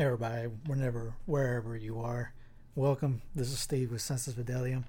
[0.00, 2.32] Everybody, whenever, wherever you are,
[2.74, 3.20] welcome.
[3.34, 4.84] This is Steve with Sensus Fidelium.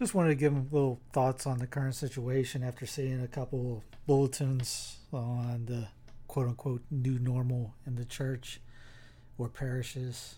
[0.00, 3.76] Just wanted to give them little thoughts on the current situation after seeing a couple
[3.76, 5.86] of bulletins on the
[6.26, 8.60] quote unquote new normal in the church
[9.38, 10.34] or parishes,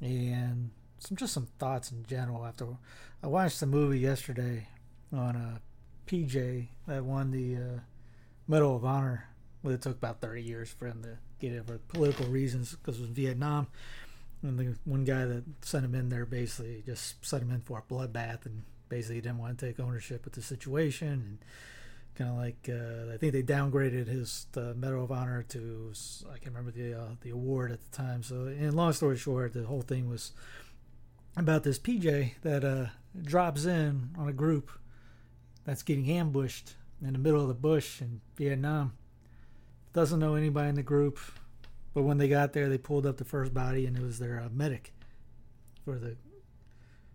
[0.00, 2.46] and some just some thoughts in general.
[2.46, 2.68] After
[3.22, 4.66] I watched the movie yesterday
[5.12, 5.58] on uh,
[6.06, 7.80] PJ that won the uh,
[8.48, 9.28] Medal of Honor.
[9.62, 12.98] Well, it took about 30 years for him to get it for political reasons because
[12.98, 13.68] it was Vietnam.
[14.42, 17.78] And the one guy that sent him in there basically just sent him in for
[17.78, 21.08] a bloodbath and basically didn't want to take ownership of the situation.
[21.08, 21.38] And
[22.16, 25.92] kind of like, uh, I think they downgraded his Medal of Honor to,
[26.28, 28.22] I can't remember the, uh, the award at the time.
[28.22, 30.32] So, in long story short, the whole thing was
[31.36, 32.86] about this PJ that uh,
[33.22, 34.70] drops in on a group
[35.64, 38.92] that's getting ambushed in the middle of the bush in Vietnam.
[39.96, 41.18] Doesn't know anybody in the group,
[41.94, 44.38] but when they got there, they pulled up the first body, and it was their
[44.38, 44.92] uh, medic
[45.86, 46.18] for the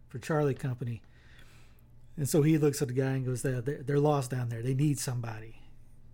[0.08, 1.04] for Charlie Company.
[2.18, 4.64] And so he looks at the guy and goes, "They're they're, they're lost down there.
[4.64, 5.62] They need somebody.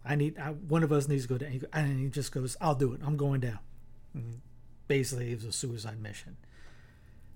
[0.03, 2.75] I need I, one of us needs to go down." And he just goes, "I'll
[2.75, 2.99] do it.
[3.01, 3.59] I'm going down."
[4.13, 4.41] And
[4.89, 6.35] basically, it was a suicide mission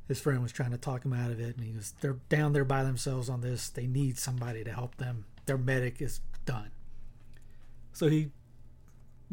[0.09, 2.51] his friend was trying to talk him out of it and he was they're down
[2.51, 6.69] there by themselves on this they need somebody to help them their medic is done
[7.93, 8.31] so he,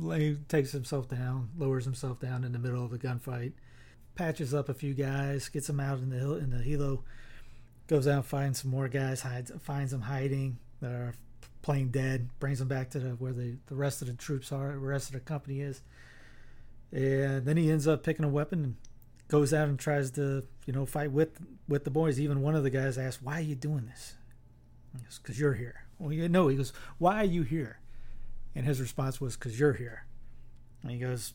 [0.01, 3.53] he takes himself down lowers himself down in the middle of a gunfight
[4.15, 7.01] patches up a few guys gets them out in the in the helo
[7.87, 11.15] goes out finds some more guys hides finds them hiding that are
[11.63, 14.73] playing dead brings them back to the where the, the rest of the troops are
[14.73, 15.83] the rest of the company is.
[16.91, 18.77] And then he ends up picking a weapon and
[19.29, 21.39] goes out and tries to you know fight with
[21.69, 22.19] with the boys.
[22.19, 24.15] Even one of the guys asks why are you doing this?
[25.23, 27.79] Because you're here well you know he goes why are you here
[28.55, 30.05] and his response was because you're here
[30.83, 31.35] and he goes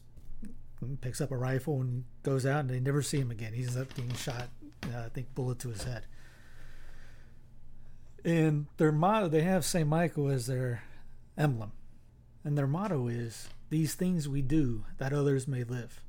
[1.02, 3.54] picks up a rifle and goes out and they never see him again.
[3.54, 4.50] He's up being shot
[4.94, 6.06] uh, i think bullet to his head.
[8.26, 10.84] And their motto they have st michael as their
[11.38, 11.72] emblem.
[12.44, 16.02] And their motto is these things we do that others may live.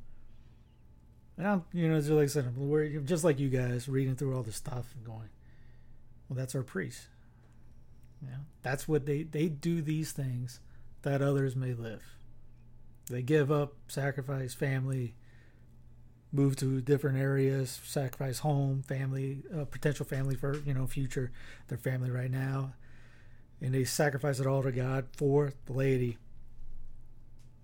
[1.36, 4.36] And I'm, you know, just like I said, we're just like you guys reading through
[4.36, 5.28] all this stuff and going,
[6.28, 7.08] well, that's our priest.
[8.22, 10.60] Know, that's what they they do these things
[11.04, 12.02] that others may live.
[13.08, 15.14] They give up, sacrifice family,
[16.32, 21.30] move to different areas, sacrifice home, family, uh, potential family for you know future
[21.68, 22.74] their family right now,
[23.60, 26.18] and they sacrifice it all to God for the laity.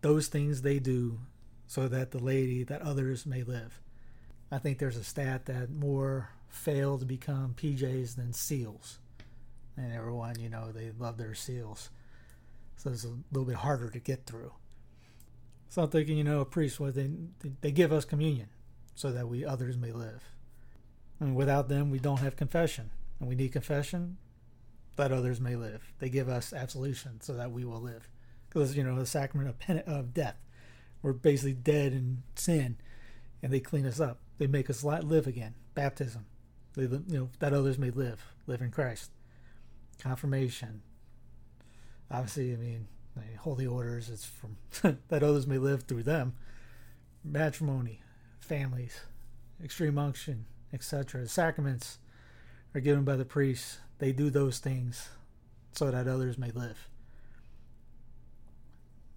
[0.03, 1.19] Those things they do
[1.67, 3.81] so that the lady that others may live.
[4.51, 8.99] I think there's a stat that more fail to become PJs than SEALs.
[9.77, 11.91] And everyone, you know, they love their SEALs.
[12.81, 14.53] So it's a little bit harder to get through.
[15.69, 17.11] So I'm thinking, you know, a priest, well, they,
[17.61, 18.49] they give us communion
[18.95, 20.25] so that we others may live.
[21.21, 22.91] And without them, we don't have confession.
[23.19, 24.17] And we need confession
[24.97, 25.93] that others may live.
[25.99, 28.09] They give us absolution so that we will live.
[28.49, 30.37] Because, you know, the sacrament of, pen- of death
[31.03, 32.77] we're basically dead in sin,
[33.43, 34.21] and they clean us up.
[34.39, 35.55] They make us live again.
[35.75, 36.27] Baptism,
[36.75, 39.11] they, you know, that others may live, live in Christ.
[39.99, 40.83] Confirmation.
[42.11, 42.89] Obviously, I mean,
[43.39, 44.09] holy orders.
[44.09, 44.57] It's from
[45.09, 46.35] that others may live through them.
[47.25, 48.01] Matrimony,
[48.41, 49.01] families,
[49.63, 51.23] extreme unction, etc.
[51.23, 51.99] The sacraments
[52.75, 53.79] are given by the priests.
[53.99, 55.11] They do those things
[55.73, 56.89] so that others may live.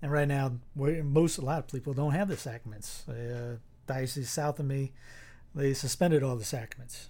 [0.02, 3.08] And right now, most a lot of people don't have the sacraments.
[3.08, 3.58] Uh,
[3.88, 4.92] diocese south of me,
[5.56, 7.10] they suspended all the sacraments.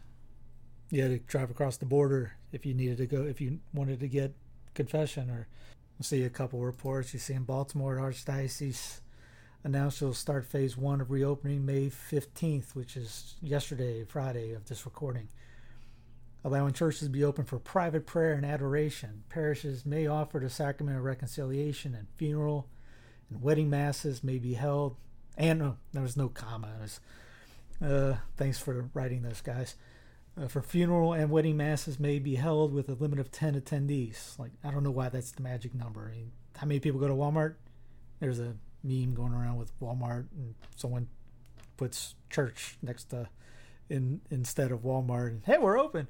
[0.91, 3.99] you had to drive across the border if you needed to go, if you wanted
[3.99, 4.35] to get
[4.75, 5.31] confession.
[5.31, 5.47] Or
[5.97, 7.13] we'll see a couple reports.
[7.13, 8.99] You see in Baltimore Archdiocese
[9.63, 14.85] announced it'll start phase one of reopening May 15th, which is yesterday, Friday of this
[14.85, 15.29] recording.
[16.43, 19.23] Allowing churches to be open for private prayer and adoration.
[19.29, 22.67] Parishes may offer the sacrament of reconciliation and funeral
[23.29, 24.97] and wedding masses may be held.
[25.37, 26.69] And no, there was no comma.
[26.81, 26.99] Was,
[27.81, 29.75] uh, thanks for writing those guys.
[30.35, 34.37] Uh, for funeral and wedding masses may be held with a limit of 10 attendees.
[34.39, 36.09] Like, I don't know why that's the magic number.
[36.11, 37.55] I mean, how many people go to Walmart?
[38.19, 41.07] There's a meme going around with Walmart, and someone
[41.77, 43.29] puts church next to
[43.89, 45.27] in instead of Walmart.
[45.27, 46.07] And, hey, we're open.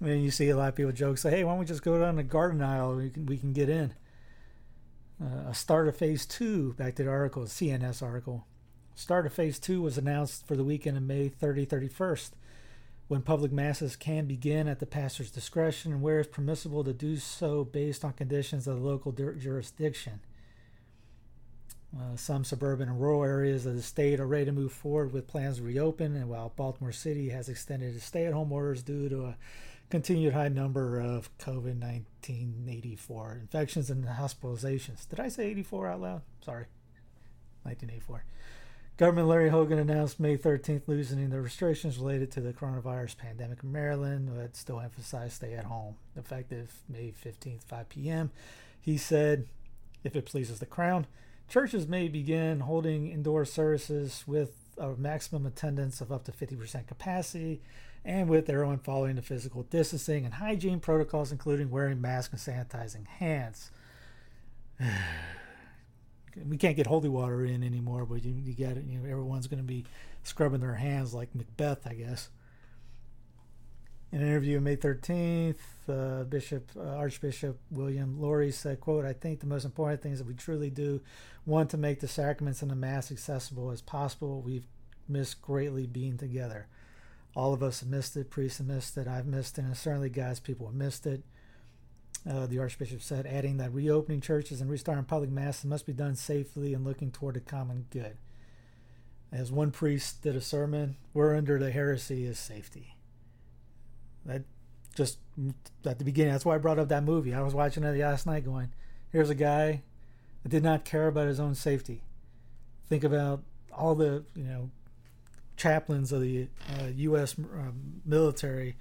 [0.00, 1.98] And you see a lot of people joke, say, hey, why don't we just go
[1.98, 2.94] down the garden aisle?
[2.94, 3.94] We can, we can get in.
[5.20, 8.46] Uh, a start of phase two, back to the article, CNS article.
[8.94, 12.30] Start of phase two was announced for the weekend of May 30 31st
[13.10, 17.16] when public masses can begin at the pastor's discretion and where it's permissible to do
[17.16, 20.20] so based on conditions of the local jurisdiction.
[21.92, 25.26] Uh, some suburban and rural areas of the state are ready to move forward with
[25.26, 29.08] plans to reopen, and while Baltimore City has extended its stay at home orders due
[29.08, 29.36] to a
[29.90, 35.08] continued high number of COVID 1984 infections and hospitalizations.
[35.08, 36.22] Did I say 84 out loud?
[36.44, 36.66] Sorry.
[37.64, 38.22] 1984.
[39.00, 43.72] Governor Larry Hogan announced May 13th loosening the restrictions related to the coronavirus pandemic in
[43.72, 45.94] Maryland, but still emphasized stay at home.
[46.16, 48.30] Effective May 15th, 5 p.m.,
[48.78, 49.46] he said,
[50.04, 51.06] if it pleases the Crown,
[51.48, 57.62] churches may begin holding indoor services with a maximum attendance of up to 50% capacity
[58.04, 63.06] and with everyone following the physical distancing and hygiene protocols, including wearing masks and sanitizing
[63.06, 63.70] hands.
[66.48, 68.84] We can't get holy water in anymore, but you, you got it.
[68.84, 69.84] You know, everyone's going to be
[70.22, 72.28] scrubbing their hands like Macbeth, I guess.
[74.12, 75.56] In an interview on May 13th,
[75.88, 80.18] uh, Bishop uh, Archbishop William Lori said, "quote I think the most important thing is
[80.18, 81.00] that we truly do
[81.46, 84.42] want to make the sacraments and the Mass accessible as possible.
[84.42, 84.66] We've
[85.08, 86.66] missed greatly being together."
[87.34, 88.30] all of us have missed it.
[88.30, 89.06] Priests have missed it.
[89.06, 89.64] I've missed it.
[89.64, 91.22] And certainly God's people have missed it.
[92.28, 96.14] Uh, the Archbishop said, adding that reopening churches and restarting public masses must be done
[96.14, 98.16] safely and looking toward the common good.
[99.32, 102.96] As one priest did a sermon, we're under the heresy is safety.
[104.26, 104.42] That
[104.94, 105.18] just
[105.86, 107.32] at the beginning, that's why I brought up that movie.
[107.32, 108.70] I was watching it last night going,
[109.12, 109.82] here's a guy
[110.42, 112.02] that did not care about his own safety.
[112.88, 113.42] Think about
[113.72, 114.70] all the, you know,
[115.56, 117.38] chaplains of the uh, U.S.
[117.38, 118.76] Um, military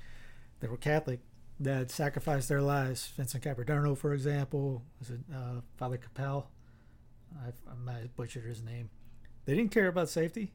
[0.60, 1.20] that were Catholic
[1.60, 3.12] that sacrificed their lives.
[3.18, 6.50] Vincent Capodanno, for example, was it uh, Father Capel?
[7.44, 8.90] I, I might butchered his name.
[9.46, 10.54] They didn't care about safety.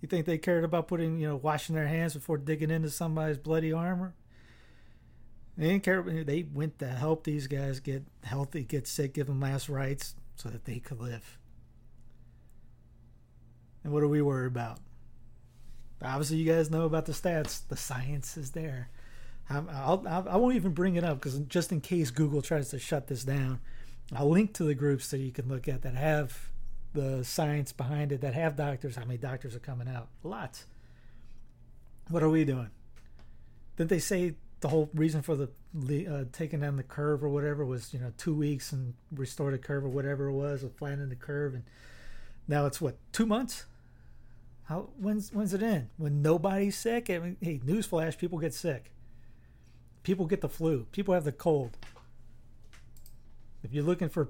[0.00, 3.38] You think they cared about putting, you know, washing their hands before digging into somebody's
[3.38, 4.14] bloody armor?
[5.56, 6.02] They didn't care.
[6.02, 10.50] They went to help these guys get healthy, get sick, give them last rites so
[10.50, 11.38] that they could live.
[13.82, 14.80] And what are we worried about?
[16.02, 17.66] Obviously, you guys know about the stats.
[17.66, 18.90] The science is there.
[19.48, 22.78] I'll, I'll, I won't even bring it up because just in case Google tries to
[22.78, 23.60] shut this down,
[24.14, 26.50] I'll link to the groups that you can look at that have
[26.92, 28.96] the science behind it, that have doctors.
[28.96, 30.08] How many doctors are coming out?
[30.22, 30.66] Lots.
[32.08, 32.70] What are we doing?
[33.76, 35.48] Didn't they say the whole reason for the
[36.08, 39.58] uh, taking down the curve or whatever was you know two weeks and restore the
[39.58, 41.64] curve or whatever it was, or flattening the curve, and
[42.48, 43.66] now it's what two months?
[44.64, 45.90] How when's when's it in?
[45.96, 47.10] When nobody's sick?
[47.10, 48.92] I mean, hey, newsflash: people get sick.
[50.06, 50.86] People get the flu.
[50.92, 51.76] People have the cold.
[53.64, 54.28] If you're looking for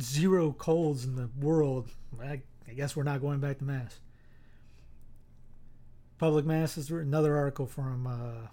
[0.00, 4.00] zero colds in the world, I, I guess we're not going back to mass.
[6.18, 6.90] Public masses.
[6.90, 8.48] Another article from uh,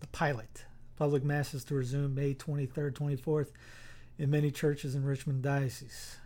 [0.00, 0.64] the pilot.
[0.96, 3.48] Public masses to resume May 23rd, 24th
[4.18, 6.16] in many churches in Richmond Diocese.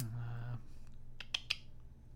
[0.00, 0.56] Uh,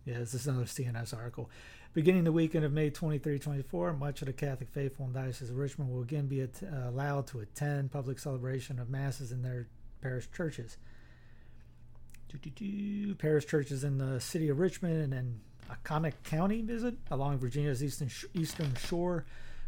[0.06, 1.50] yeah, this is another CNS article.
[1.94, 5.56] Beginning the weekend of May 23 24, much of the Catholic faithful in Diocese of
[5.56, 9.68] Richmond will again be at, uh, allowed to attend public celebration of Masses in their
[10.02, 10.76] parish churches.
[12.28, 13.14] Doo-doo-doo.
[13.14, 18.08] Parish churches in the city of Richmond and then Accomack County visit along Virginia's eastern,
[18.08, 19.24] sh- eastern shore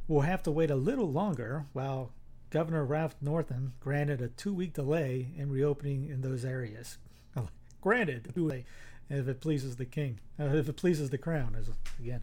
[0.08, 2.10] will have to wait a little longer while
[2.50, 6.98] Governor Ralph Northam granted a two week delay in reopening in those areas.
[7.80, 8.32] granted,
[9.08, 12.22] if it pleases the king, uh, if it pleases the crown, as again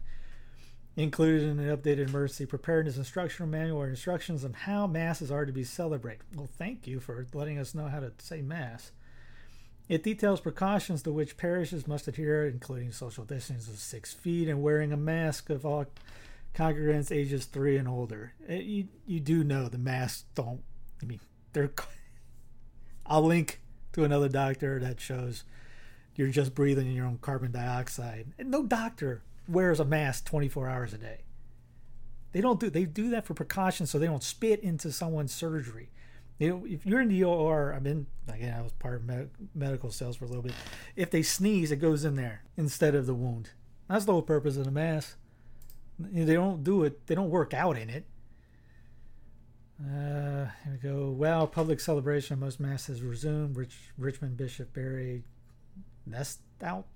[0.96, 5.64] included in an updated emergency preparedness instructional manual instructions on how masses are to be
[5.64, 6.22] celebrated.
[6.34, 8.92] Well, thank you for letting us know how to say mass.
[9.88, 14.62] It details precautions to which parishes must adhere, including social distancing of six feet and
[14.62, 15.86] wearing a mask of all
[16.54, 18.32] congregants ages three and older.
[18.48, 20.62] Eh, You you do know the masks don't.
[21.02, 21.20] I mean,
[21.52, 21.72] they're.
[23.06, 23.60] I'll link
[23.92, 25.44] to another doctor that shows
[26.16, 28.32] you're just breathing in your own carbon dioxide.
[28.38, 31.20] And no doctor wears a mask 24 hours a day.
[32.32, 32.68] They don't do.
[32.68, 35.90] They do that for precaution, so they don't spit into someone's surgery.
[36.38, 38.54] You know, if you're in the OR, I've been again.
[38.58, 40.54] I was part of med- medical sales for a little bit.
[40.96, 43.50] If they sneeze, it goes in there instead of the wound.
[43.88, 45.16] That's the whole purpose of the mask.
[45.98, 47.06] They don't do it.
[47.06, 48.04] They don't work out in it.
[49.80, 51.10] Uh, here we go.
[51.10, 53.56] Well, public celebration of most mass has resumed.
[53.56, 55.22] Rich, Richmond Bishop Barry
[56.06, 56.86] Nest out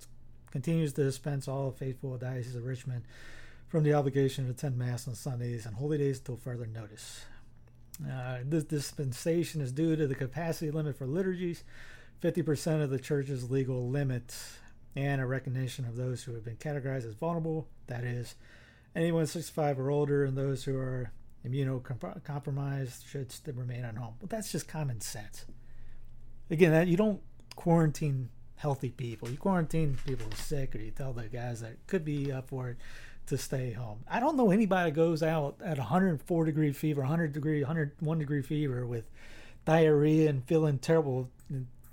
[0.50, 3.04] continues to dispense all faithful Diocese of Richmond
[3.68, 7.24] from the obligation to attend Mass on Sundays and holy days until further notice.
[8.10, 11.64] Uh, this dispensation is due to the capacity limit for liturgies,
[12.22, 14.34] 50% of the church's legal limit,
[14.96, 18.36] and a recognition of those who have been categorized as vulnerable, that is,
[18.96, 21.12] anyone 65 or older, and those who are
[21.46, 24.14] immunocompromised should remain at home.
[24.20, 25.44] But that's just common sense.
[26.50, 27.20] Again, that you don't
[27.56, 29.30] quarantine healthy people.
[29.30, 32.48] You quarantine people who are sick, or you tell the guys that could be up
[32.48, 32.76] for it
[33.26, 34.00] to stay home.
[34.08, 38.86] I don't know anybody goes out at 104 degree fever, 100 degree, 101 degree fever
[38.86, 39.08] with
[39.64, 41.30] diarrhea and feeling terrible.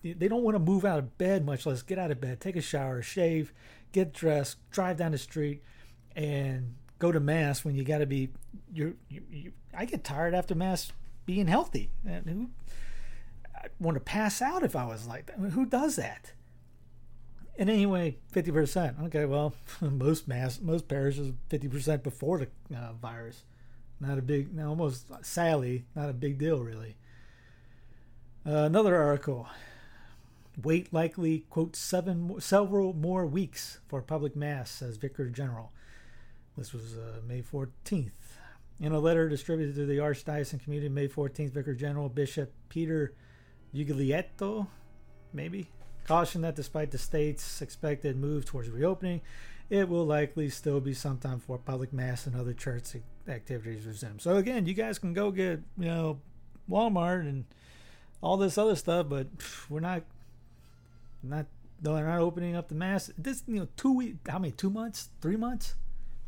[0.04, 2.56] They don't want to move out of bed, much less get out of bed, take
[2.56, 3.54] a shower, shave,
[3.92, 5.62] get dressed, drive down the street,
[6.16, 8.30] and go to mass when you got to be.
[8.74, 10.92] You're, you, you, I get tired after mass
[11.26, 11.92] being healthy.
[12.08, 12.50] And who?
[13.56, 15.38] I want to pass out if I was like that.
[15.38, 16.34] I mean, who does that?
[17.58, 18.98] And anyway, fifty percent.
[19.06, 23.44] Okay, well, most mass, most parishes, fifty percent before the uh, virus.
[24.00, 26.98] Not a big, no, almost sadly, not a big deal really.
[28.46, 29.48] Uh, another article.
[30.62, 35.72] Wait likely quote seven several more weeks for public mass, says Vicar General.
[36.58, 38.38] This was uh, May fourteenth.
[38.80, 43.14] In a letter distributed to the Archdiocesan community, May fourteenth, Vicar General Bishop Peter
[43.74, 44.68] Uglietto,
[45.34, 45.70] maybe
[46.06, 49.22] cautioned that despite the state's expected move towards reopening,
[49.70, 52.96] it will likely still be some time before public mass and other church
[53.28, 54.20] activities resume.
[54.20, 56.20] So again, you guys can go get you know
[56.70, 57.46] Walmart and
[58.22, 59.28] all this other stuff, but
[59.70, 60.04] we're not
[61.24, 61.46] not
[61.82, 63.12] no, they're not opening up the mass.
[63.18, 65.76] This you know two week how many two months three months.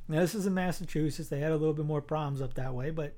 [0.08, 1.30] Now this is in Massachusetts.
[1.30, 3.14] They had a little bit more problems up that way, but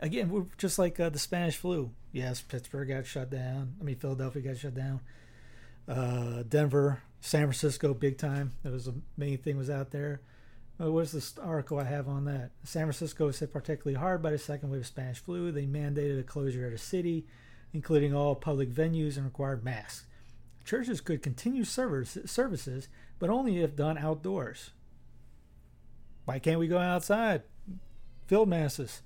[0.00, 1.90] again, we're just like uh, the Spanish flu.
[2.12, 3.74] Yes, Pittsburgh got shut down.
[3.80, 5.00] I mean, Philadelphia got shut down.
[5.88, 8.52] Uh, Denver, San Francisco, big time.
[8.62, 10.20] That was the main thing was out there.
[10.80, 12.50] Uh, what's this article I have on that?
[12.64, 15.52] San Francisco was hit particularly hard by the second wave of Spanish flu.
[15.52, 17.26] They mandated a closure of the city,
[17.72, 20.06] including all public venues, and required masks.
[20.64, 22.88] Churches could continue service, services,
[23.18, 24.70] but only if done outdoors.
[26.24, 27.42] Why can't we go outside?
[28.26, 29.02] Field masses.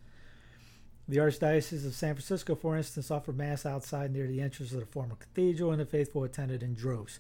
[1.09, 4.87] The Archdiocese of San Francisco, for instance, offered mass outside near the entrance of the
[4.87, 7.19] former cathedral, and the faithful attended in droves.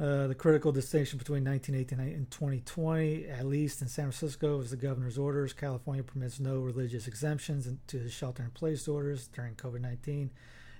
[0.00, 4.76] Uh, the critical distinction between 1918 and 2020, at least in San Francisco, is the
[4.76, 5.52] governor's orders.
[5.52, 10.30] California permits no religious exemptions to the shelter in place orders during COVID 19,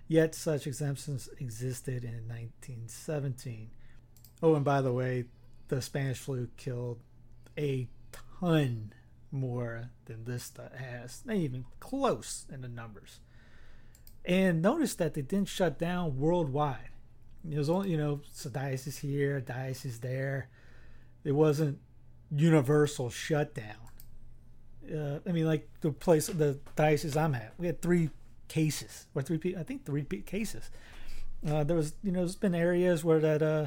[0.07, 3.71] yet such exemptions existed in 1917.
[4.43, 5.25] Oh, and by the way,
[5.67, 7.01] the Spanish flu killed
[7.59, 7.89] a
[8.41, 8.93] ton
[9.31, 11.23] more than this has.
[11.25, 13.21] Not even close in the numbers.
[14.25, 16.91] And notice that they didn't shut down worldwide.
[17.49, 20.49] It was only, you know, so diocese here, diocese there.
[21.25, 21.79] It wasn't
[22.31, 23.77] universal shutdown.
[24.93, 28.11] Uh, I mean, like the place, the diocese I'm at, we had three
[28.49, 30.71] cases, or three, I think three cases.
[31.47, 33.67] Uh, there was, you know, there's been areas where that, uh,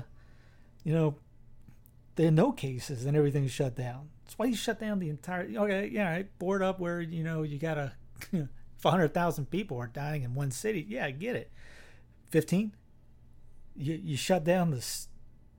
[0.84, 1.16] you know,
[2.22, 4.10] there are no cases and everything's shut down.
[4.24, 5.50] That's why you shut down the entire.
[5.58, 7.94] Okay, yeah, right, board up where you know you got a,
[8.86, 10.86] hundred thousand people are dying in one city.
[10.88, 11.52] Yeah, I get it.
[12.30, 12.76] Fifteen.
[13.76, 14.86] You you shut down the,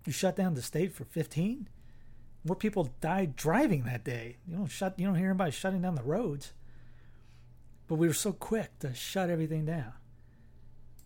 [0.07, 1.69] you shut down the state for fifteen.
[2.45, 4.37] More people died driving that day.
[4.47, 4.97] You don't shut.
[5.01, 6.53] You don't hear anybody shutting down the roads.
[7.89, 9.95] But we were so quick to shut everything down.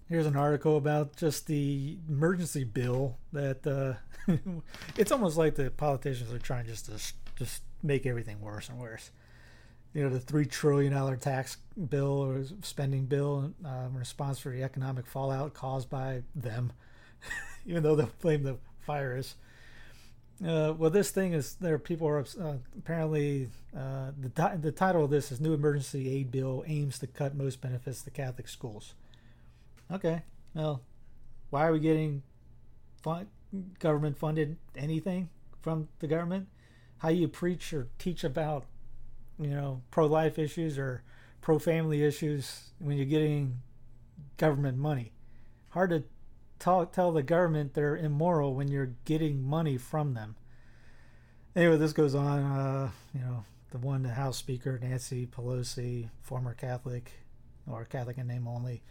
[0.09, 3.95] Here's an article about just the emergency bill that uh,
[4.97, 6.93] it's almost like the politicians are trying just to
[7.37, 9.11] just make everything worse and worse.
[9.95, 11.57] You know, the three trillion dollar tax
[11.89, 16.73] bill or spending bill um, in response for the economic fallout caused by them,
[17.67, 19.35] even though they blame the virus.
[20.47, 21.79] Uh, well, this thing is there.
[21.81, 26.63] People are uh, apparently uh, the the title of this is "New Emergency Aid Bill
[26.67, 28.95] Aims to Cut Most Benefits to Catholic Schools."
[29.93, 30.23] Okay,
[30.55, 30.83] well,
[31.51, 32.23] why are we getting
[33.03, 33.29] fun-
[33.79, 35.29] government funded anything
[35.63, 36.49] from the government?
[36.99, 38.65] How you preach or teach about
[39.39, 41.03] you know, pro life issues or
[41.41, 43.61] pro family issues when you're getting
[44.37, 45.13] government money.
[45.71, 46.05] Hard to
[46.59, 50.37] talk, tell the government they're immoral when you're getting money from them.
[51.55, 52.43] Anyway, this goes on.
[52.43, 57.13] Uh, you know, the one, the House Speaker, Nancy Pelosi, former Catholic
[57.71, 58.83] or Catholic in name only,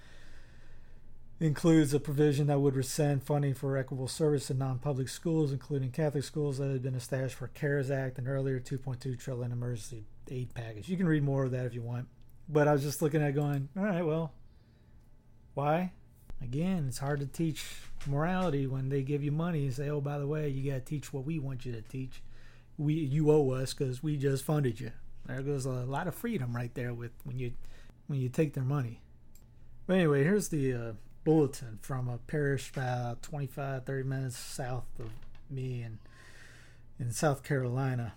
[1.40, 6.24] includes a provision that would rescind funding for equitable service in non-public schools, including Catholic
[6.24, 10.88] schools that had been established for CARES Act and earlier 2.2 trillion emergency aid package.
[10.88, 12.08] You can read more of that if you want.
[12.48, 14.34] But I was just looking at going, all right, well,
[15.56, 15.92] why?
[16.42, 17.66] Again, it's hard to teach
[18.06, 20.86] morality when they give you money and say, oh, by the way, you got to
[20.86, 22.22] teach what we want you to teach.
[22.78, 24.92] We you owe us because we just funded you.
[25.26, 27.54] There goes a lot of freedom right there with when you
[28.08, 29.02] when you take their money.
[29.88, 30.92] But anyway, here's the uh,
[31.26, 35.10] bulletin from a parish about 25, 30 minutes south of
[35.50, 36.00] me in
[36.98, 38.14] in South Carolina.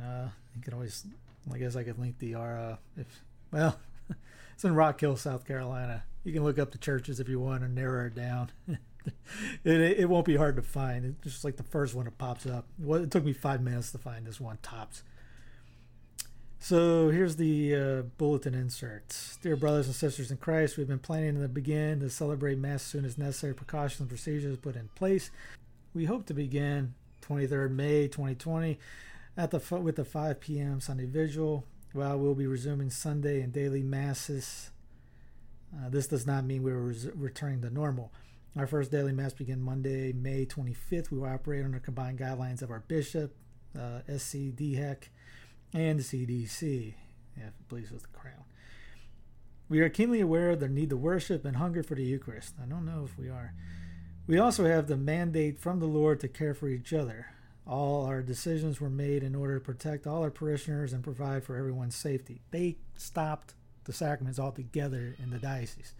[0.00, 1.04] Uh, you can always,
[1.52, 3.80] I guess I could link the uh, if well,
[4.54, 6.04] it's in Rock Hill, South Carolina.
[6.22, 8.52] You can look up the churches if you want and narrow it down.
[8.68, 8.78] it,
[9.64, 11.04] it won't be hard to find.
[11.04, 12.66] It's just like the first one that pops up.
[12.78, 15.02] Well, it took me five minutes to find this one tops.
[16.62, 19.38] So here's the uh, bulletin inserts.
[19.42, 22.82] Dear brothers and sisters in Christ, we've been planning to begin to celebrate Mass as
[22.82, 25.30] soon as necessary precautions and procedures put in place.
[25.94, 28.78] We hope to begin 23rd May 2020
[29.38, 30.80] at the with the 5 p.m.
[30.80, 31.64] Sunday Vigil.
[31.94, 34.70] While we'll be resuming Sunday and daily masses,
[35.74, 38.12] uh, this does not mean we're res- returning to normal.
[38.54, 41.10] Our first daily mass begin Monday, May 25th.
[41.10, 43.34] We will operate under combined guidelines of our bishop,
[43.74, 45.08] uh, SC DHEC,
[45.72, 46.94] and the CDC,
[47.36, 48.44] if it pleases the crown.
[49.68, 52.54] We are keenly aware of the need to worship and hunger for the Eucharist.
[52.60, 53.54] I don't know if we are.
[54.26, 57.26] We also have the mandate from the Lord to care for each other.
[57.66, 61.56] All our decisions were made in order to protect all our parishioners and provide for
[61.56, 62.40] everyone's safety.
[62.50, 65.94] They stopped the sacraments altogether in the diocese.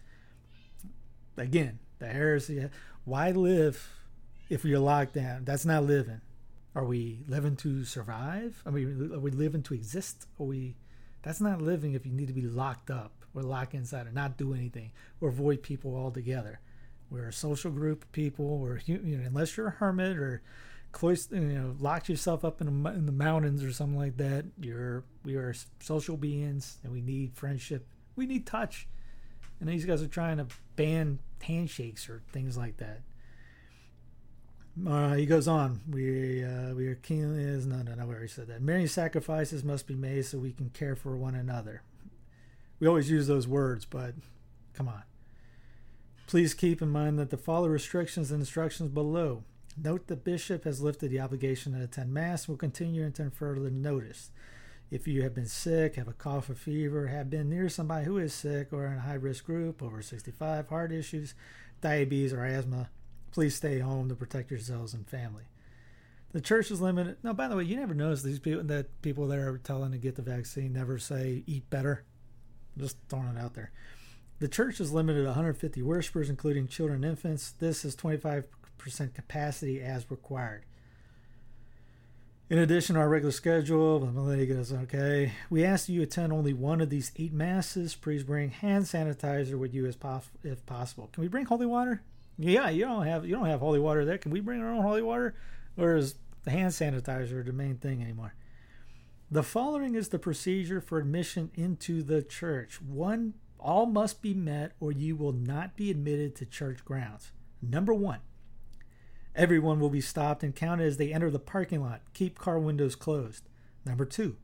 [1.37, 2.69] Again, the heresy.
[3.05, 3.89] Why live
[4.49, 5.45] if you're locked down?
[5.45, 6.21] That's not living.
[6.73, 8.61] Are we living to survive?
[8.65, 10.27] I mean, are we living to exist?
[10.39, 10.77] Are we?
[11.23, 14.37] That's not living if you need to be locked up or locked inside or not
[14.37, 16.59] do anything or avoid people altogether.
[17.09, 18.45] We're a social group of people.
[18.45, 20.41] Or you know, unless you're a hermit or
[21.01, 24.45] you know, locked yourself up in, in the mountains or something like that.
[24.59, 27.87] You're we are social beings and we need friendship.
[28.15, 28.87] We need touch.
[29.59, 33.01] And these guys are trying to ban handshakes or things like that.
[34.87, 35.81] Uh, he goes on.
[35.89, 38.61] We uh, we are keen is no no no where he said that.
[38.61, 41.83] Many sacrifices must be made so we can care for one another.
[42.79, 44.15] We always use those words, but
[44.73, 45.03] come on.
[46.25, 49.43] Please keep in mind that the follow restrictions and instructions below.
[49.81, 52.47] Note the bishop has lifted the obligation to attend mass.
[52.47, 54.31] Will continue until further notice.
[54.89, 58.17] If you have been sick, have a cough or fever, have been near somebody who
[58.17, 61.33] is sick or in a high risk group, over 65, heart issues,
[61.79, 62.89] diabetes, or asthma,
[63.31, 65.43] please stay home to protect yourselves and family.
[66.33, 67.17] The church is limited.
[67.23, 69.97] No, by the way, you never notice these people that people that are telling to
[69.97, 72.05] get the vaccine never say eat better.
[72.77, 73.71] Just throwing it out there.
[74.39, 77.51] The church is limited to 150 worshipers, including children and infants.
[77.51, 78.45] This is 25%
[79.13, 80.63] capacity as required.
[82.49, 86.81] In addition to our regular schedule, goes, okay, we ask that you attend only one
[86.81, 87.95] of these eight masses.
[87.95, 89.97] Please bring hand sanitizer with you as
[90.43, 91.09] if possible.
[91.13, 92.01] Can we bring holy water?
[92.37, 94.17] Yeah, you don't have you don't have holy water there.
[94.17, 95.35] Can we bring our own holy water,
[95.77, 98.33] or is the hand sanitizer the main thing anymore?
[99.29, 102.81] The following is the procedure for admission into the church.
[102.81, 107.31] One, all must be met, or you will not be admitted to church grounds.
[107.61, 108.19] Number one,
[109.35, 112.01] Everyone will be stopped and counted as they enter the parking lot.
[112.13, 113.47] Keep car windows closed.
[113.85, 114.35] Number two,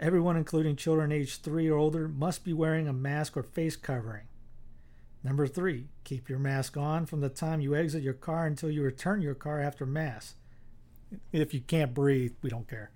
[0.00, 4.24] everyone, including children aged three or older, must be wearing a mask or face covering.
[5.24, 8.82] Number three, keep your mask on from the time you exit your car until you
[8.82, 10.34] return your car after Mass.
[11.30, 12.90] If you can't breathe, we don't care.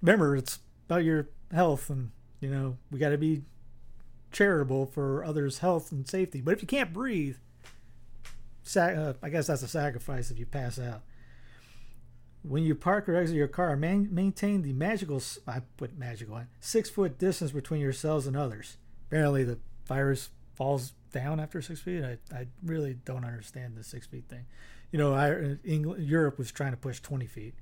[0.00, 3.42] Remember, it's about your health, and, you know, we got to be
[4.32, 6.40] charitable for others' health and safety.
[6.40, 7.36] But if you can't breathe,
[8.62, 11.02] sac- uh, I guess that's a sacrifice if you pass out.
[12.42, 16.48] When you park or exit your car, man- maintain the magical, I put magical on,
[16.60, 18.76] six foot distance between yourselves and others.
[19.08, 22.04] Apparently, the virus falls down after six feet.
[22.04, 24.46] I, I really don't understand the six feet thing.
[24.90, 27.54] You know, I, England, Europe was trying to push 20 feet.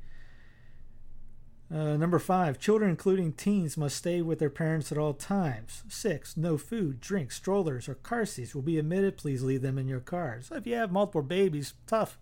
[1.73, 5.83] Uh, number five, children, including teens, must stay with their parents at all times.
[5.89, 9.17] Six, no food, drink, strollers, or car seats will be admitted.
[9.17, 10.39] Please leave them in your car.
[10.43, 12.19] So if you have multiple babies, tough,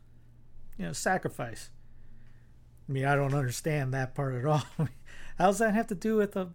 [0.79, 1.69] you know, sacrifice.
[2.89, 4.63] I mean, I don't understand that part at all.
[5.39, 6.51] How does that have to do with a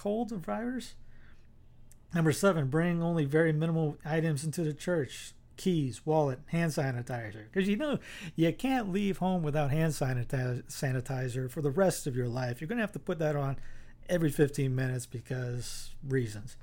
[0.00, 0.94] cold and virus.
[2.14, 7.44] Number seven, bring only very minimal items into the church keys, wallet, hand sanitizer.
[7.52, 7.98] Because you know,
[8.34, 12.60] you can't leave home without hand sanitizer, for the rest of your life.
[12.60, 13.58] You're going to have to put that on
[14.08, 16.56] every 15 minutes because reasons.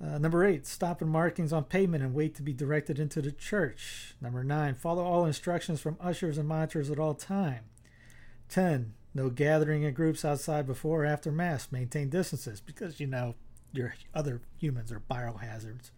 [0.00, 3.32] Uh, number eight, stop and markings on pavement and wait to be directed into the
[3.32, 4.14] church.
[4.20, 7.64] Number nine, follow all instructions from ushers and monitors at all time.
[8.48, 11.70] 10, no gathering in groups outside before or after Mass.
[11.70, 13.36] Maintain distances because, you know,
[13.72, 15.90] your other humans are biohazards.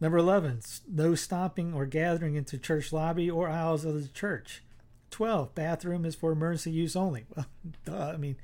[0.00, 4.62] Number 11, no stopping or gathering into church lobby or aisles of the church.
[5.10, 7.26] 12, bathroom is for emergency use only.
[7.36, 7.46] Well,
[7.84, 8.36] duh, I mean,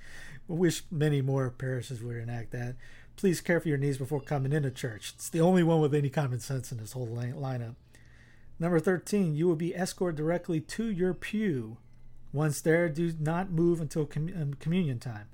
[0.48, 2.76] I wish many more parishes would enact that.
[3.16, 5.12] Please care for your needs before coming into church.
[5.14, 7.76] It's the only one with any common sense in this whole lineup.
[8.58, 11.78] Number 13, you will be escorted directly to your pew.
[12.36, 15.26] Once there, do not move until um, communion time.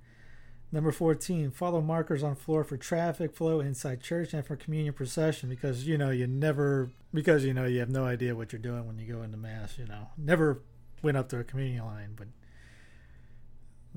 [0.70, 5.48] Number 14, follow markers on floor for traffic flow inside church and for communion procession
[5.48, 8.86] because you know you never because you know you have no idea what you're doing
[8.86, 10.10] when you go into mass, you know.
[10.16, 10.62] Never
[11.02, 12.28] went up to a communion line, but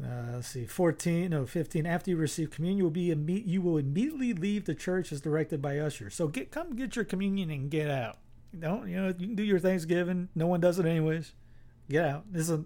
[0.04, 1.86] uh, let's see, 14, no, 15.
[1.86, 5.22] After you receive communion, you will be imme- you will immediately leave the church as
[5.22, 6.10] directed by usher.
[6.10, 8.18] So get come get your communion and get out.
[8.58, 10.30] Don't you know you can do your Thanksgiving.
[10.34, 11.34] No one does it anyways.
[11.90, 12.32] Get out.
[12.32, 12.66] This is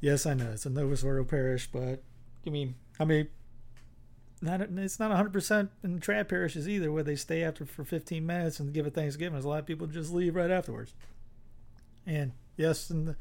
[0.00, 2.02] yes, I know it's a Novus Ordo parish, but
[2.46, 3.28] I mean, I mean,
[4.42, 8.24] not it's not 100 percent in trad parishes either, where they stay after for 15
[8.24, 9.34] minutes and give a Thanksgiving.
[9.34, 10.94] There's a lot of people just leave right afterwards.
[12.06, 13.14] And yes, and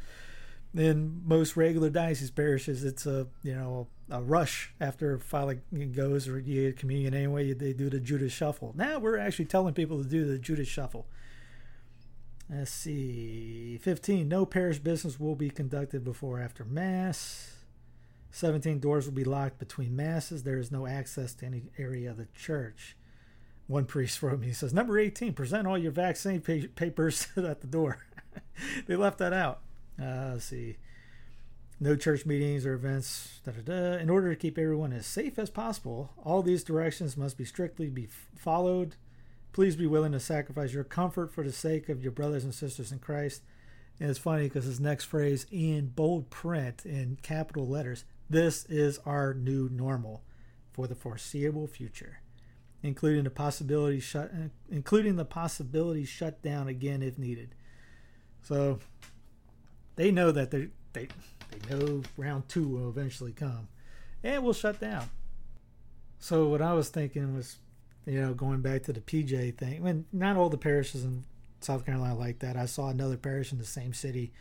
[0.76, 5.62] in most regular diocese parishes, it's a you know a rush after filing
[5.96, 7.54] goes or you get communion anyway.
[7.54, 8.74] They do the Judas shuffle.
[8.76, 11.08] Now we're actually telling people to do the Judas shuffle.
[12.50, 13.78] Let's see.
[13.78, 14.28] 15.
[14.28, 17.58] No parish business will be conducted before after Mass.
[18.32, 18.80] 17.
[18.80, 20.44] Doors will be locked between Masses.
[20.44, 22.98] There is no access to any area of the church.
[23.68, 25.34] One priest wrote me, he says, Number 18.
[25.34, 28.00] Present all your vaccine pa- papers at the door.
[28.88, 29.62] they left that out.
[30.02, 30.78] Uh, let's see.
[31.80, 33.42] No church meetings or events.
[33.46, 33.98] Da, da, da.
[34.00, 37.90] In order to keep everyone as safe as possible, all these directions must be strictly
[37.90, 38.96] be followed.
[39.52, 42.92] Please be willing to sacrifice your comfort for the sake of your brothers and sisters
[42.92, 43.42] in Christ.
[44.00, 49.00] And it's funny because his next phrase in bold print in capital letters this is
[49.06, 50.24] our new normal
[50.72, 52.20] for the foreseeable future,
[52.84, 54.32] including the possibility shut
[54.70, 57.56] including the possibility shut down again if needed.
[58.44, 58.80] So
[59.96, 61.08] they know that they they
[61.50, 63.68] they know round two will eventually come,
[64.24, 65.10] and we'll shut down.
[66.20, 67.58] So what I was thinking was,
[68.06, 69.84] you know, going back to the PJ thing.
[69.84, 71.26] Mean, not all the parishes in
[71.62, 72.56] South Carolina like that.
[72.56, 74.32] I saw another parish in the same city.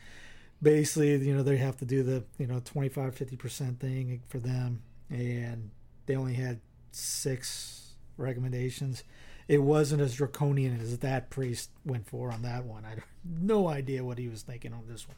[0.63, 4.39] Basically, you know, they have to do the you know 25 50 percent thing for
[4.39, 5.71] them, and
[6.07, 9.05] they only had six recommendations.
[9.47, 12.85] It wasn't as draconian as that priest went for on that one.
[12.85, 15.17] I have no idea what he was thinking on this one.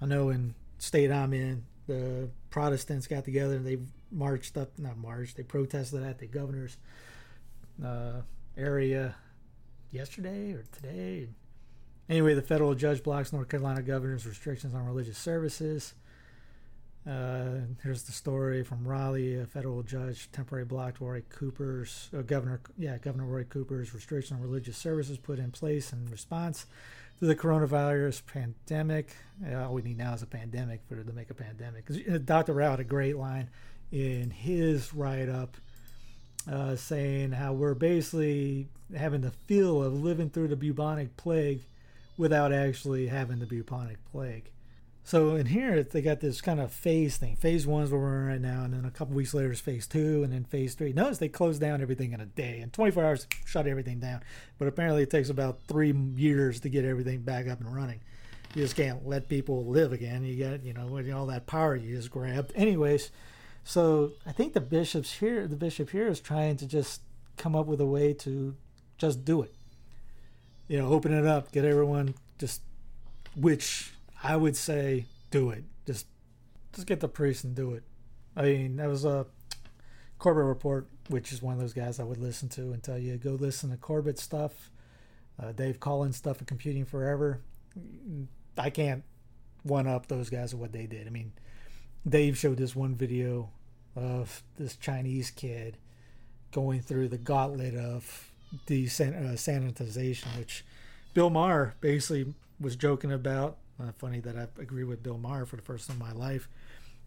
[0.00, 3.78] I know in state I'm in, the Protestants got together and they
[4.10, 6.76] marched up, not marched, they protested at the governor's
[7.84, 8.22] uh,
[8.56, 9.14] area
[9.90, 11.28] yesterday or today.
[12.08, 15.94] Anyway, the federal judge blocks North Carolina governor's restrictions on religious services.
[17.08, 19.36] Uh, here's the story from Raleigh.
[19.36, 24.42] A federal judge temporarily blocked Roy Cooper's uh, governor, yeah, Governor Roy Cooper's restriction on
[24.42, 26.66] religious services put in place in response
[27.18, 29.16] to the coronavirus pandemic.
[29.44, 31.86] Uh, all we need now is a pandemic for to make a pandemic.
[31.86, 32.52] Because Dr.
[32.52, 33.50] Rao had a great line
[33.90, 35.56] in his write up
[36.50, 41.62] uh, saying how we're basically having the feel of living through the bubonic plague
[42.16, 44.50] without actually having the bubonic plague.
[45.04, 47.34] So in here, they got this kind of phase thing.
[47.34, 49.60] Phase one is where we're in right now, and then a couple weeks later is
[49.60, 50.92] phase two, and then phase three.
[50.92, 52.60] Notice they closed down everything in a day.
[52.60, 54.20] and 24 hours, shut everything down.
[54.58, 58.00] But apparently, it takes about three years to get everything back up and running.
[58.54, 60.24] You just can't let people live again.
[60.24, 62.52] You got, you know, all that power you just grabbed.
[62.54, 63.10] Anyways,
[63.64, 67.02] so I think the bishops here, the bishop here, is trying to just
[67.36, 68.56] come up with a way to
[68.98, 69.54] just do it.
[70.68, 72.62] You know, open it up, get everyone just,
[73.36, 75.64] which I would say do it.
[75.86, 76.06] Just
[76.72, 77.82] just get the priest and do it.
[78.36, 79.26] I mean, that was a
[80.18, 83.16] Corbett report, which is one of those guys I would listen to and tell you
[83.16, 84.70] go listen to Corbett stuff,
[85.42, 87.40] uh, Dave Cullen's stuff, and Computing Forever.
[88.56, 89.04] I can't
[89.62, 91.06] one up those guys of what they did.
[91.06, 91.32] I mean,
[92.08, 93.50] Dave showed this one video
[93.94, 95.76] of this Chinese kid
[96.50, 98.32] going through the gauntlet of
[98.66, 100.64] the uh, sanitization, which
[101.14, 105.56] Bill Maher basically was joking about uh, funny that I agree with Bill Maher for
[105.56, 106.48] the first time in my life.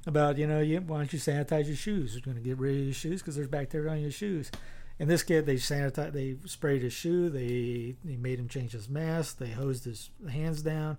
[0.08, 2.14] about you know you, why don't you sanitize your shoes?
[2.14, 4.52] You're going to get rid of your shoes because there's bacteria on your shoes.
[4.98, 8.90] And this kid, they sanitized, they sprayed his shoe, they they made him change his
[8.90, 10.98] mask, they hosed his hands down.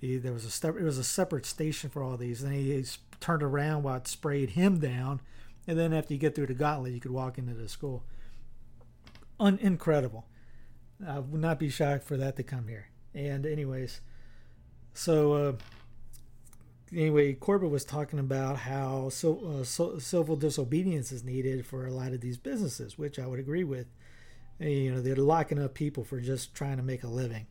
[0.00, 2.42] He, there was a step, it was a separate station for all these.
[2.42, 2.84] Then he,
[3.20, 5.20] turned around while it sprayed him down,
[5.66, 8.04] and then after you get through the gauntlet, you could walk into the school.
[9.40, 10.26] Un- incredible.
[11.06, 12.88] I would not be shocked for that to come here.
[13.14, 14.00] And anyways,
[14.94, 15.52] so uh,
[16.92, 21.92] anyway, Corbett was talking about how so, uh, so, civil disobedience is needed for a
[21.92, 23.86] lot of these businesses, which I would agree with.
[24.58, 27.46] You know, they're locking up people for just trying to make a living.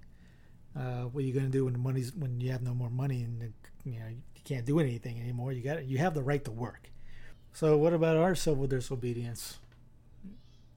[0.77, 2.89] Uh, what are you going to do when the money's when you have no more
[2.89, 3.53] money and
[3.85, 4.05] you know
[4.47, 5.51] can't do anything anymore?
[5.51, 6.89] You got you have the right to work.
[7.53, 9.57] So what about our civil disobedience?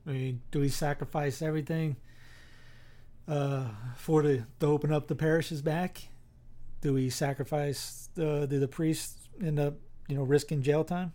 [0.07, 1.97] I mean, do we sacrifice everything
[3.29, 6.09] uh, for the to open up the parishes back?
[6.81, 9.75] Do we sacrifice the do the priests end up
[10.09, 11.13] you know risking jail time?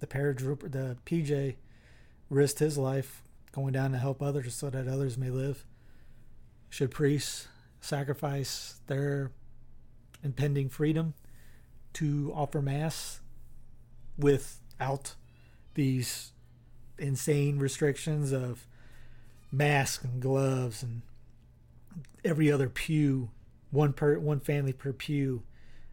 [0.00, 1.54] The paratrooper, the PJ,
[2.28, 5.64] risked his life going down to help others so that others may live.
[6.68, 7.46] Should priests
[7.80, 9.30] sacrifice their
[10.22, 11.14] impending freedom
[11.94, 13.20] to offer mass
[14.16, 15.14] without
[15.74, 16.32] these
[16.98, 18.66] insane restrictions of
[19.50, 21.02] masks and gloves and
[22.24, 23.30] every other pew,
[23.70, 25.42] one per one family per pew.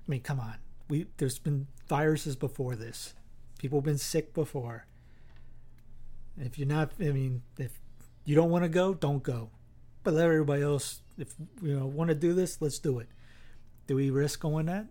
[0.07, 0.55] I mean, come on.
[0.89, 3.13] We there's been viruses before this.
[3.57, 4.85] People have been sick before.
[6.37, 7.79] If you're not, I mean, if
[8.23, 9.49] you don't want to go, don't go.
[10.03, 13.09] But let everybody else, if you know, want to do this, let's do it.
[13.89, 14.85] Do we risk going that?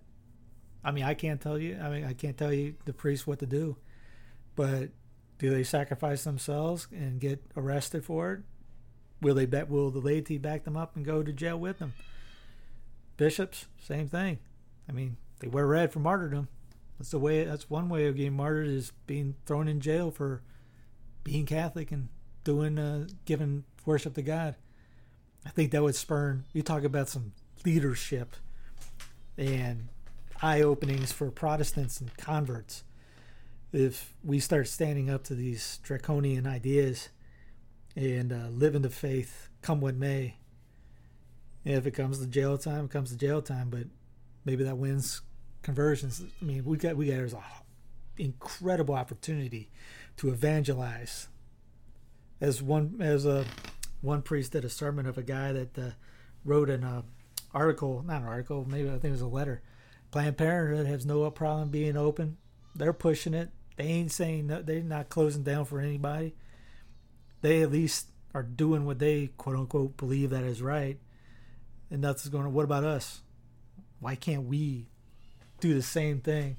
[0.83, 1.79] I mean, I can't tell you.
[1.81, 3.77] I mean, I can't tell you the priest what to do.
[4.57, 4.89] But
[5.39, 8.41] do they sacrifice themselves and get arrested for it?
[9.23, 9.71] Will they bet?
[9.71, 11.95] Will the laity back them up and go to jail with them?
[13.17, 14.41] Bishops, same thing.
[14.89, 16.49] I mean, they wear red for martyrdom.
[16.99, 17.45] That's the way.
[17.45, 20.43] That's one way of getting martyred is being thrown in jail for
[21.23, 22.09] being Catholic and
[22.43, 24.57] doing, uh, giving worship to God.
[25.47, 26.47] I think that would spurn.
[26.53, 27.33] You talk about some
[27.65, 28.35] leadership
[29.38, 29.88] and
[30.42, 32.85] eye openings for Protestants and converts.
[33.72, 37.11] If we start standing up to these draconian ideas
[37.94, 40.37] and uh, live in the faith, come what may.
[41.64, 43.70] If it comes to jail time, it comes to jail time.
[43.70, 43.85] But
[44.44, 45.22] maybe that wins
[45.62, 46.22] conversions.
[46.40, 47.42] I mean, we got we got there's a
[48.16, 49.70] incredible opportunity
[50.16, 51.29] to evangelize.
[52.40, 53.44] As one as a
[54.01, 55.90] one priest did a sermon of a guy that uh,
[56.44, 57.03] wrote in uh,
[57.53, 59.63] article, not an article, maybe I think it was a letter.
[60.11, 62.37] Planned Parenthood has no problem being open.
[62.75, 63.51] They're pushing it.
[63.77, 66.35] They ain't saying no, they're not closing down for anybody.
[67.43, 70.99] They at least are doing what they quote unquote believe that is right.
[71.91, 72.45] And that's going.
[72.45, 73.21] To, What about us?
[74.01, 74.87] Why can't we
[75.61, 76.57] do the same thing?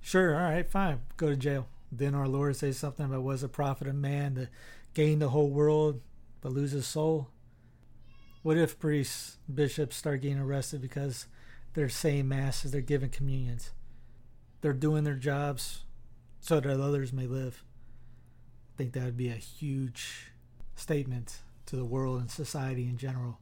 [0.00, 1.66] Sure, all right, fine, go to jail.
[1.90, 4.48] Then our Lord says something about was a prophet of man to
[4.92, 6.00] gain the whole world
[6.40, 7.28] but lose his soul.
[8.44, 11.28] What if priests, bishops start getting arrested because
[11.72, 13.70] they're saying masses, they're giving communions,
[14.60, 15.84] they're doing their jobs
[16.42, 17.64] so that others may live?
[18.74, 20.30] I think that would be a huge
[20.76, 23.38] statement to the world and society in general.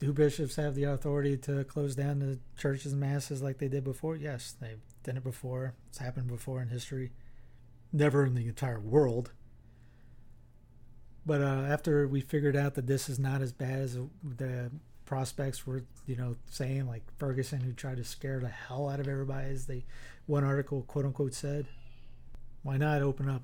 [0.00, 3.84] Do bishops have the authority to close down the churches and masses like they did
[3.84, 4.16] before?
[4.16, 5.74] Yes, they've done it before.
[5.90, 7.12] It's happened before in history.
[7.92, 9.30] Never in the entire world.
[11.26, 14.70] But uh, after we figured out that this is not as bad as the
[15.06, 19.08] prospects were, you know, saying, like Ferguson, who tried to scare the hell out of
[19.08, 19.84] everybody, as they
[20.26, 21.66] one article quote unquote said,
[22.62, 23.42] why not open up?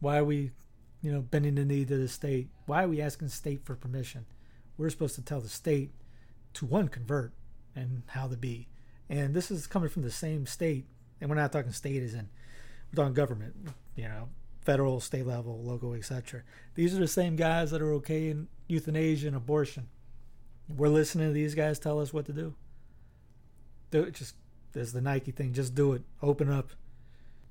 [0.00, 0.50] Why are we,
[1.02, 2.48] you know, bending the knee to the state?
[2.66, 4.26] Why are we asking the state for permission?
[4.76, 5.92] We're supposed to tell the state
[6.54, 7.32] to one convert
[7.74, 8.68] and how to be.
[9.08, 10.86] And this is coming from the same state,
[11.20, 12.28] and we're not talking state as in
[12.92, 13.54] we're talking government,
[13.94, 14.28] you know,
[14.66, 16.42] federal, state level, local, etc.
[16.74, 19.88] These are the same guys that are okay in euthanasia and abortion.
[20.68, 22.54] We're listening to these guys tell us what to do.
[23.92, 24.34] Do it just
[24.72, 26.02] there's the Nike thing, just do it.
[26.22, 26.70] Open up.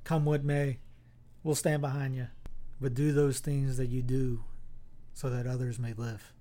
[0.03, 0.77] Come what may.
[1.43, 2.27] We'll stand behind you.
[2.79, 4.43] But do those things that you do
[5.13, 6.34] so that others may live.